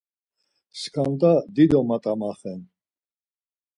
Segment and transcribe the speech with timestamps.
[0.81, 2.61] Skanda dido mat̆amaxen.